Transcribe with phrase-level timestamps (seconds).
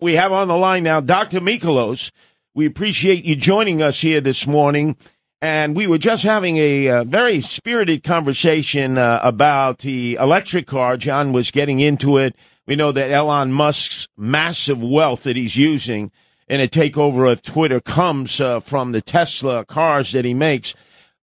[0.00, 1.40] We have on the line now Dr.
[1.40, 2.10] Michalos.
[2.54, 4.96] We appreciate you joining us here this morning.
[5.42, 10.96] And we were just having a uh, very spirited conversation uh, about the electric car.
[10.96, 12.34] John was getting into it.
[12.66, 16.12] We know that Elon Musk's massive wealth that he's using
[16.48, 20.74] in a takeover of Twitter comes uh, from the Tesla cars that he makes.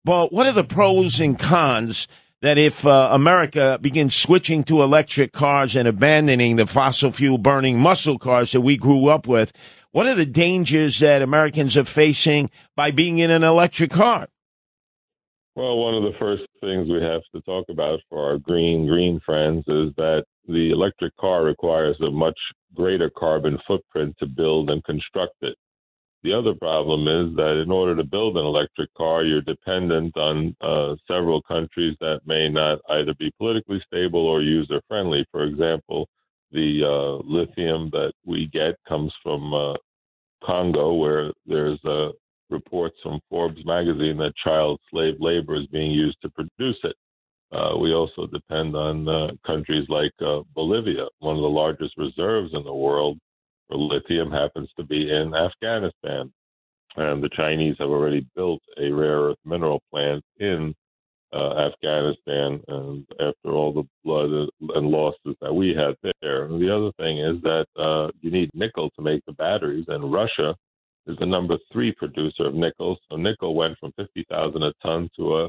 [0.05, 2.09] But what are the pros and cons
[2.43, 7.79] that if uh, America begins switching to electric cars and abandoning the fossil fuel burning
[7.79, 9.53] muscle cars that we grew up with,
[9.93, 14.29] what are the dangers that Americans are facing by being in an electric car?
[15.55, 19.19] Well, one of the first things we have to talk about for our green, green
[19.25, 22.39] friends is that the electric car requires a much
[22.75, 25.57] greater carbon footprint to build and construct it.
[26.27, 30.57] The other problem is that in order to build an electric car, you're dependent on
[30.61, 35.25] uh, several countries that may not either be politically stable or user friendly.
[35.31, 36.09] For example,
[36.51, 39.75] the uh, lithium that we get comes from uh,
[40.45, 42.09] Congo, where there's uh,
[42.51, 46.97] reports from Forbes magazine that child slave labor is being used to produce it.
[47.53, 50.11] Uh, we also depend on uh, countries like
[50.57, 51.07] Bolivia.
[51.21, 53.17] One of the largest reserves in the world
[53.75, 56.33] lithium happens to be in Afghanistan.
[56.97, 60.75] And the Chinese have already built a rare earth mineral plant in
[61.33, 66.45] uh, Afghanistan, and after all the blood and losses that we had there.
[66.45, 70.13] And the other thing is that uh, you need nickel to make the batteries, and
[70.13, 70.55] Russia
[71.07, 72.97] is the number three producer of nickel.
[73.11, 75.49] So nickel went from fifty thousand a ton to a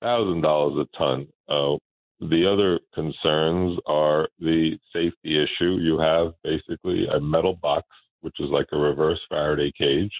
[0.00, 1.26] thousand dollars a ton.
[1.48, 1.76] Uh,
[2.20, 5.76] the other concerns are the safety issue.
[5.76, 7.86] You have basically a metal box,
[8.20, 10.12] which is like a reverse Faraday cage,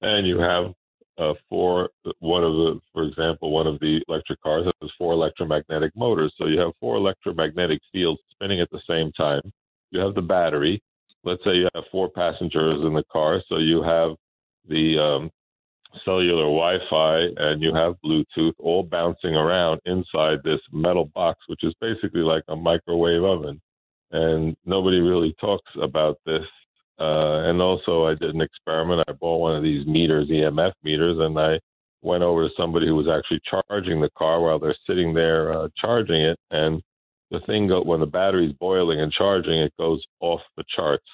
[0.00, 0.72] and you have
[1.18, 1.90] uh, four.
[2.20, 6.34] One of the, for example, one of the electric cars has four electromagnetic motors.
[6.38, 9.42] So you have four electromagnetic fields spinning at the same time.
[9.90, 10.82] You have the battery.
[11.24, 14.16] Let's say you have four passengers in the car, so you have
[14.68, 15.30] the um,
[16.04, 21.74] cellular Wi-Fi and you have Bluetooth all bouncing around inside this metal box, which is
[21.80, 23.60] basically like a microwave oven.
[24.10, 26.44] And nobody really talks about this.
[26.98, 29.04] Uh, and also, I did an experiment.
[29.08, 31.58] I bought one of these meters, EMF meters, and I
[32.02, 35.68] went over to somebody who was actually charging the car while they're sitting there uh,
[35.76, 36.38] charging it.
[36.50, 36.82] And
[37.30, 41.06] the thing, go, when the battery's boiling and charging, it goes off the charts.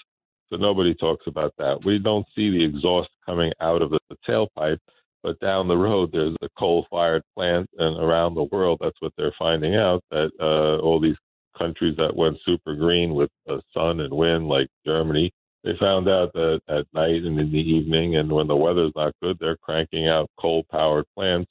[0.51, 1.85] So nobody talks about that.
[1.85, 4.79] We don't see the exhaust coming out of the, the tailpipe,
[5.23, 9.35] but down the road there's a coal-fired plant, and around the world that's what they're
[9.39, 11.17] finding out that uh, all these
[11.57, 15.31] countries that went super green with uh, sun and wind, like Germany,
[15.63, 19.13] they found out that at night and in the evening, and when the weather's not
[19.23, 21.51] good, they're cranking out coal-powered plants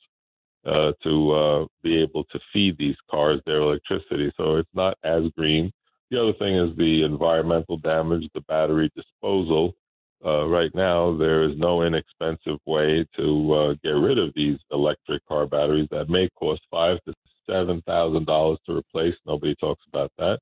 [0.65, 4.31] uh, to uh, be able to feed these cars their electricity.
[4.35, 5.71] So it's not as green
[6.11, 9.73] the other thing is the environmental damage, the battery disposal.
[10.25, 15.25] Uh, right now, there is no inexpensive way to uh, get rid of these electric
[15.27, 17.13] car batteries that may cost five to
[17.49, 19.15] seven thousand dollars to replace.
[19.25, 20.39] Nobody talks about that.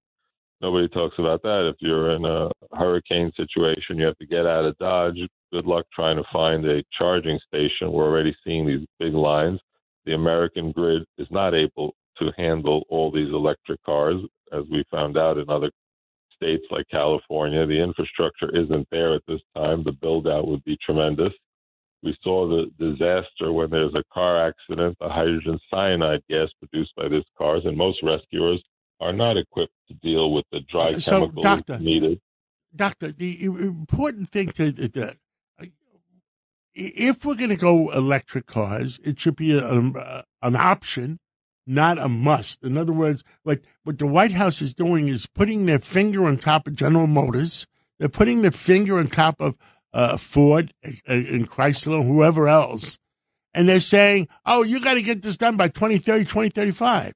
[0.61, 1.69] Nobody talks about that.
[1.69, 5.19] If you're in a hurricane situation, you have to get out of Dodge.
[5.53, 7.91] Good luck trying to find a charging station.
[7.91, 9.59] We're already seeing these big lines.
[10.05, 15.17] The American grid is not able to handle all these electric cars as we found
[15.17, 15.71] out in other
[16.35, 17.65] states like California.
[17.65, 19.83] The infrastructure isn't there at this time.
[19.83, 21.33] The build out would be tremendous.
[22.03, 27.09] We saw the disaster when there's a car accident, the hydrogen cyanide gas produced by
[27.09, 28.63] these cars, and most rescuers
[28.99, 32.19] are not equipped to deal with the dry so, chemicals doctor, needed.
[32.75, 35.09] Doctor, the important thing to, to
[35.59, 35.65] uh,
[36.75, 41.19] if we're going to go electric cars, it should be a, a, an option
[41.67, 42.63] not a must.
[42.63, 46.37] In other words, what, what the White House is doing is putting their finger on
[46.37, 47.67] top of General Motors.
[47.99, 49.55] They're putting their finger on top of
[49.93, 52.99] uh, Ford and, and Chrysler, whoever else.
[53.53, 57.13] And they're saying, oh, you got to get this done by 2030, 2035.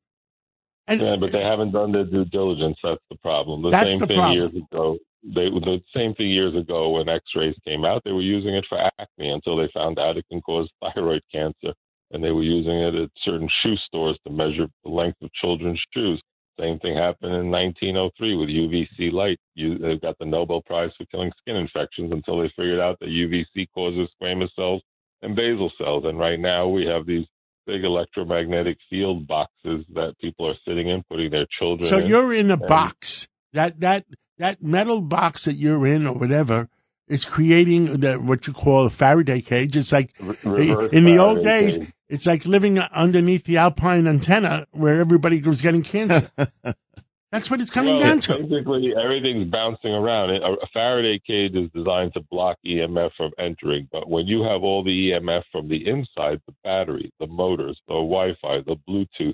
[0.87, 2.77] And, yeah, but they haven't done their due diligence.
[2.83, 3.61] That's the problem.
[3.61, 4.37] The that's same the thing problem.
[4.37, 4.97] years ago.
[5.23, 8.01] They, the same thing years ago when X-rays came out.
[8.03, 11.73] They were using it for acne until they found out it can cause thyroid cancer
[12.11, 15.81] and they were using it at certain shoe stores to measure the length of children's
[15.93, 16.21] shoes.
[16.59, 19.39] Same thing happened in 1903 with UVC light.
[19.55, 23.09] You, they got the Nobel Prize for killing skin infections until they figured out that
[23.09, 24.81] UVC causes squamous cells
[25.21, 26.03] and basal cells.
[26.05, 27.25] And right now we have these
[27.65, 31.87] big electromagnetic field boxes that people are sitting in, putting their children.
[31.89, 32.07] So in.
[32.07, 33.27] you're in a And- box.
[33.53, 34.05] That that
[34.37, 36.69] that metal box that you're in, or whatever,
[37.11, 39.75] is creating the, what you call a Faraday cage.
[39.75, 41.91] It's like reverse in the old days, cage.
[42.09, 46.31] it's like living underneath the alpine antenna where everybody was getting cancer.
[47.31, 48.39] That's what it's coming Well, down to.
[48.43, 50.31] Basically, everything's bouncing around.
[50.31, 54.63] A, a Faraday cage is designed to block EMF from entering, but when you have
[54.63, 59.33] all the EMF from the inside, the battery, the motors, the Wi-Fi, the Bluetooth,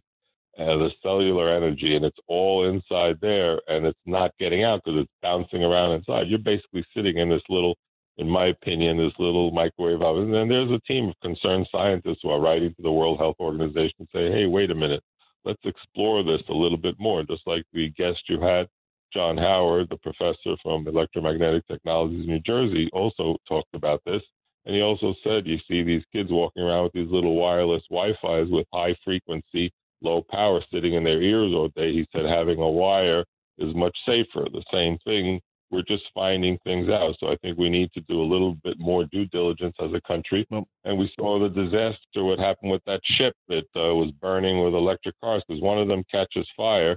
[0.58, 5.02] uh, the cellular energy, and it's all inside there, and it's not getting out because
[5.02, 6.28] it's bouncing around inside.
[6.28, 7.76] You're basically sitting in this little,
[8.18, 10.34] in my opinion, this little microwave oven.
[10.34, 13.94] And there's a team of concerned scientists who are writing to the World Health Organization
[14.00, 15.04] and say, hey, wait a minute
[15.48, 17.24] let's explore this a little bit more.
[17.24, 18.68] Just like the guest you had,
[19.14, 24.22] John Howard, the professor from electromagnetic technologies in New Jersey, also talked about this.
[24.66, 28.52] And he also said, you see these kids walking around with these little wireless Wi-Fi's
[28.52, 29.72] with high frequency,
[30.02, 31.92] low power sitting in their ears all day.
[31.94, 33.24] He said having a wire
[33.58, 34.48] is much safer.
[34.52, 35.40] The same thing.
[35.70, 37.16] We're just finding things out.
[37.20, 40.02] So I think we need to do a little bit more due diligence as a
[40.08, 40.48] country.
[40.50, 44.64] Well- and we saw the disaster, what happened with that ship that uh, was burning
[44.64, 46.96] with electric cars, because one of them catches fire,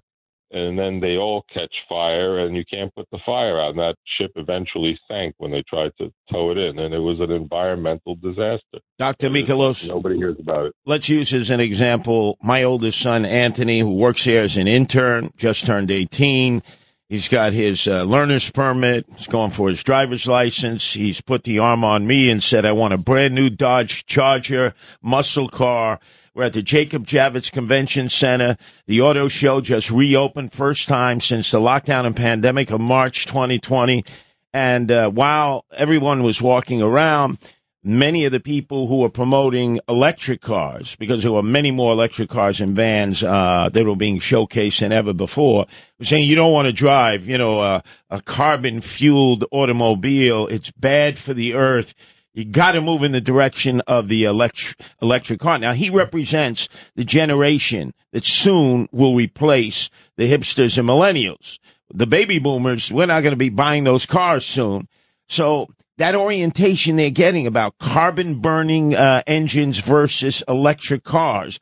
[0.50, 3.70] and then they all catch fire, and you can't put the fire out.
[3.70, 7.20] And that ship eventually sank when they tried to tow it in, and it was
[7.20, 8.78] an environmental disaster.
[8.98, 9.30] Dr.
[9.30, 10.72] Michalos, Nobody hears about it.
[10.86, 15.32] let's use as an example my oldest son, Anthony, who works here as an intern,
[15.36, 16.62] just turned 18.
[17.08, 19.04] He's got his uh, learner's permit.
[19.16, 20.92] He's going for his driver's license.
[20.92, 24.74] He's put the arm on me and said, I want a brand new Dodge Charger
[25.02, 25.98] muscle car.
[26.40, 28.56] We're at the Jacob Javits Convention Center.
[28.86, 34.06] The auto show just reopened first time since the lockdown and pandemic of March 2020.
[34.54, 37.36] And uh, while everyone was walking around,
[37.84, 42.30] many of the people who were promoting electric cars, because there were many more electric
[42.30, 45.66] cars and vans uh, that were being showcased than ever before,
[45.98, 50.46] were saying you don't want to drive, you know, a, a carbon fueled automobile.
[50.46, 51.92] It's bad for the earth.
[52.32, 55.58] You got to move in the direction of the electric electric car.
[55.58, 61.58] Now he represents the generation that soon will replace the hipsters and millennials.
[61.92, 64.86] The baby boomers, we're not going to be buying those cars soon.
[65.28, 65.68] So
[65.98, 71.58] that orientation they're getting about carbon burning uh, engines versus electric cars,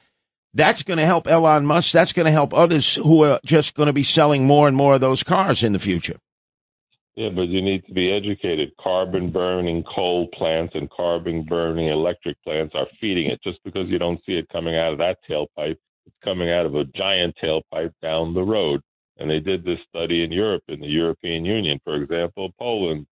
[0.53, 1.93] that's going to help Elon Musk.
[1.93, 4.95] That's going to help others who are just going to be selling more and more
[4.95, 6.19] of those cars in the future.
[7.19, 8.71] Yeah, but you need to be educated.
[8.81, 13.43] Carbon burning coal plants and carbon burning electric plants are feeding it.
[13.43, 15.77] Just because you don't see it coming out of that tailpipe,
[16.07, 18.81] it's coming out of a giant tailpipe down the road.
[19.17, 23.05] And they did this study in Europe, in the European Union, for example, Poland,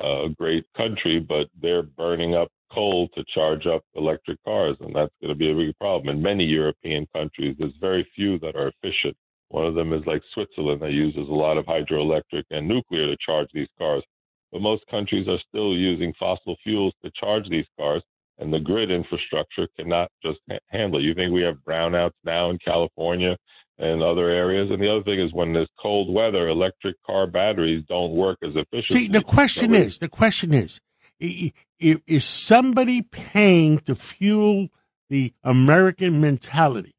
[0.00, 5.14] a great country, but they're burning up coal to charge up electric cars, and that's
[5.22, 6.14] going to be a big problem.
[6.14, 9.16] In many European countries, there's very few that are efficient.
[9.56, 13.16] One of them is like Switzerland that uses a lot of hydroelectric and nuclear to
[13.24, 14.02] charge these cars.
[14.52, 18.02] But most countries are still using fossil fuels to charge these cars,
[18.38, 21.04] and the grid infrastructure cannot just ha- handle it.
[21.04, 23.34] You think we have brownouts now in California
[23.78, 24.70] and other areas?
[24.70, 28.50] And the other thing is when there's cold weather, electric car batteries don't work as
[28.50, 29.06] efficiently.
[29.06, 30.82] See, the question So is, the question is,
[31.18, 34.68] is somebody paying to fuel
[35.08, 36.95] the American mentality?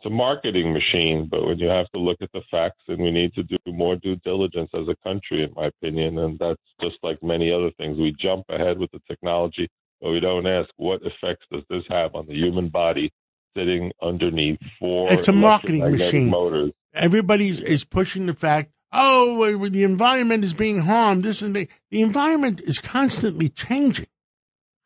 [0.00, 3.10] It's a marketing machine, but when you have to look at the facts, and we
[3.10, 6.96] need to do more due diligence as a country, in my opinion, and that's just
[7.02, 7.98] like many other things.
[7.98, 9.68] We jump ahead with the technology,
[10.00, 13.12] but we don't ask what effects does this have on the human body
[13.54, 16.30] sitting underneath four It's a marketing machine.
[16.30, 16.72] motors.
[16.94, 21.24] Everybody is pushing the fact, oh, the environment is being harmed.
[21.24, 21.68] This and that.
[21.90, 24.06] The environment is constantly changing.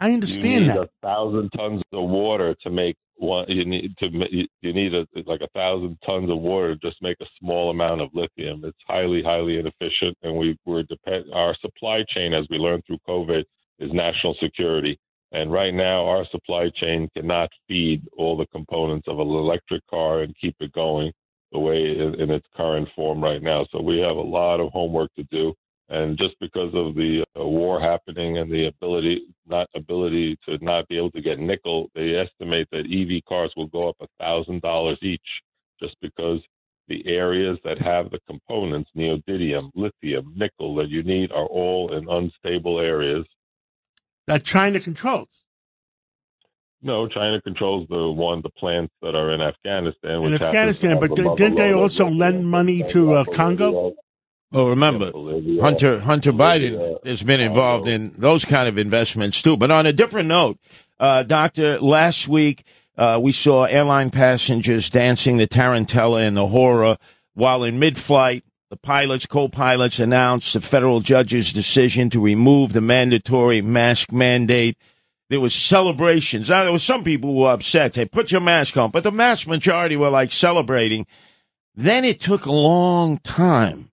[0.00, 0.80] I You understand need that.
[0.82, 3.46] a thousand tons of water to make one.
[3.48, 7.16] You need to you need a, like a thousand tons of water to just make
[7.20, 8.64] a small amount of lithium.
[8.64, 12.98] It's highly highly inefficient, and we we're depend our supply chain, as we learned through
[13.08, 13.44] COVID,
[13.78, 14.98] is national security.
[15.32, 20.22] And right now, our supply chain cannot feed all the components of an electric car
[20.22, 21.12] and keep it going
[21.50, 23.66] the way in, in its current form right now.
[23.72, 25.54] So we have a lot of homework to do.
[25.88, 30.88] And just because of the uh, war happening and the ability, not ability to not
[30.88, 34.62] be able to get nickel, they estimate that EV cars will go up a thousand
[34.62, 35.20] dollars each,
[35.78, 36.40] just because
[36.88, 42.08] the areas that have the components, neodymium, lithium, nickel, that you need are all in
[42.08, 43.26] unstable areas.
[44.26, 45.44] That China controls.
[46.80, 50.22] No, China controls the one the plants that are in Afghanistan.
[50.22, 53.94] In Afghanistan, but didn't they also lend money to uh, Congo?
[54.54, 55.10] Well, remember,
[55.60, 59.56] Hunter Hunter Biden has been involved in those kind of investments too.
[59.56, 60.60] But on a different note,
[61.00, 62.64] uh, Doctor, last week
[62.96, 66.98] uh, we saw airline passengers dancing the tarantella and the hora
[67.34, 68.44] while in mid-flight.
[68.70, 74.78] The pilots, co-pilots announced the federal judge's decision to remove the mandatory mask mandate.
[75.30, 76.48] There was celebrations.
[76.48, 77.94] Now, there were some people who were upset.
[77.94, 81.06] They put your mask on, but the vast majority were like celebrating.
[81.74, 83.90] Then it took a long time.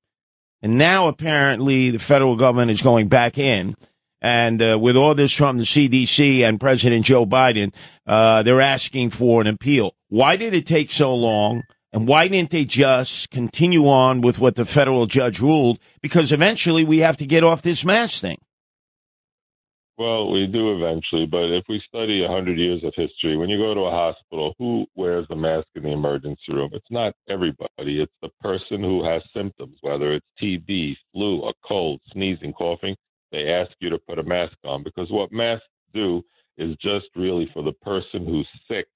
[0.62, 3.75] And now apparently the federal government is going back in.
[4.22, 7.74] And uh, with all this from the CDC and President Joe Biden,
[8.06, 9.96] uh, they're asking for an appeal.
[10.10, 11.63] Why did it take so long?
[11.94, 15.80] And why didn't they just continue on with what the federal judge ruled?
[16.01, 18.38] Because eventually we have to get off this mask thing.
[20.01, 23.75] Well, we do eventually, but if we study 100 years of history, when you go
[23.75, 26.72] to a hospital, who wears the mask in the emergency room?
[26.74, 28.01] It's not everybody.
[28.01, 32.96] It's the person who has symptoms, whether it's TB, flu, a cold, sneezing, coughing.
[33.31, 36.24] They ask you to put a mask on because what masks do
[36.58, 38.88] is just really for the person who's sick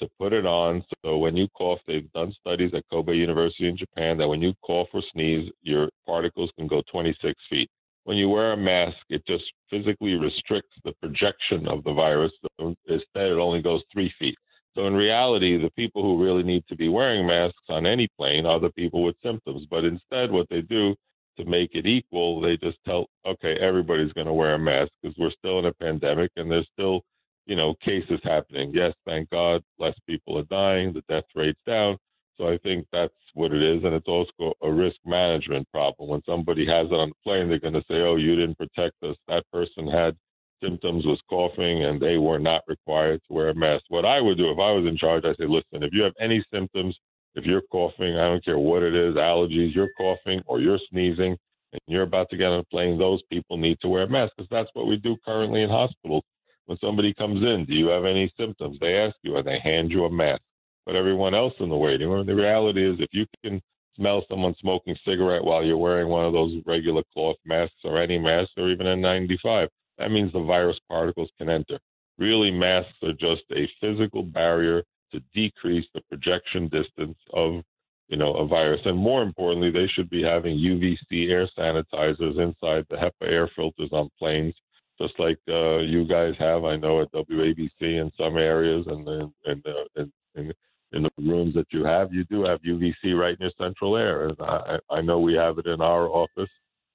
[0.00, 0.82] to put it on.
[1.04, 4.54] So when you cough, they've done studies at Kobe University in Japan that when you
[4.64, 7.68] cough or sneeze, your particles can go 26 feet.
[8.06, 12.32] When you wear a mask, it just physically restricts the projection of the virus.
[12.58, 14.36] Instead, it only goes three feet.
[14.74, 18.46] So in reality, the people who really need to be wearing masks on any plane
[18.46, 19.66] are the people with symptoms.
[19.68, 20.94] But instead, what they do
[21.36, 25.16] to make it equal, they just tell, okay, everybody's going to wear a mask because
[25.18, 27.02] we're still in a pandemic and there's still
[27.46, 28.72] you know, cases happening.
[28.74, 31.96] Yes, thank God, less people are dying, the death rate's down.
[32.38, 36.08] So I think that's what it is, and it's also a risk management problem.
[36.08, 39.02] When somebody has it on the plane, they're going to say, "Oh, you didn't protect
[39.02, 40.16] us." That person had
[40.62, 43.84] symptoms, was coughing, and they were not required to wear a mask.
[43.88, 46.14] What I would do if I was in charge, I say, "Listen, if you have
[46.20, 46.98] any symptoms,
[47.34, 51.36] if you're coughing, I don't care what it is, allergies, you're coughing or you're sneezing,
[51.72, 54.34] and you're about to get on a plane, those people need to wear a mask
[54.36, 56.24] because that's what we do currently in hospitals
[56.66, 58.78] when somebody comes in, do you have any symptoms?
[58.80, 60.42] They ask you and they hand you a mask.
[60.86, 63.60] But everyone else in the waiting room, the reality is if you can
[63.96, 68.18] smell someone smoking cigarette while you're wearing one of those regular cloth masks or any
[68.18, 71.78] mask or even a 95, that means the virus particles can enter.
[72.18, 77.62] Really, masks are just a physical barrier to decrease the projection distance of
[78.08, 78.80] you know, a virus.
[78.84, 83.90] And more importantly, they should be having UVC air sanitizers inside the HEPA air filters
[83.90, 84.54] on planes
[85.00, 86.64] just like uh, you guys have.
[86.64, 89.62] I know at WABC in some areas and in, in,
[89.96, 90.52] in, in,
[90.96, 94.28] in the rooms that you have, you do have UVC right in your central air.
[94.28, 96.50] And I, I know we have it in our office.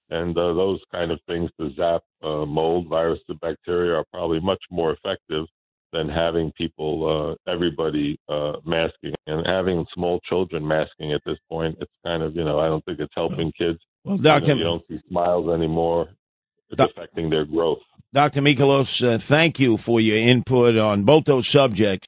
[0.09, 4.61] And uh, those kind of things to zap uh, mold, viruses, bacteria are probably much
[4.69, 5.45] more effective
[5.93, 11.77] than having people, uh, everybody uh, masking and having small children masking at this point.
[11.79, 13.79] It's kind of, you know, I don't think it's helping kids.
[14.03, 16.09] Well, you, know, you don't see smiles anymore.
[16.69, 17.79] It's Doc- affecting their growth.
[18.13, 18.41] Dr.
[18.41, 22.07] Michalos, uh, thank you for your input on both those subjects.